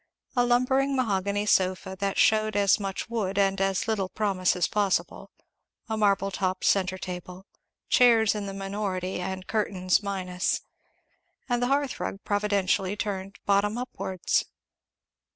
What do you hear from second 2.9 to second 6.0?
wood and as little promise as possible; a